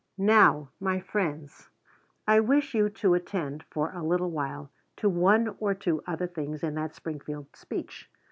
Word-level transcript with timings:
Now, 0.17 0.69
my 0.79 0.99
friends, 0.99 1.69
I 2.27 2.39
wish 2.39 2.73
you 2.73 2.89
to 2.89 3.13
attend 3.13 3.65
for 3.69 3.91
a 3.91 4.01
little 4.03 4.31
while 4.31 4.71
to 4.97 5.07
one 5.07 5.55
or 5.59 5.75
two 5.75 6.01
other 6.07 6.25
things 6.25 6.63
in 6.63 6.73
that 6.73 6.95
Springfield 6.95 7.55
speech. 7.55 8.09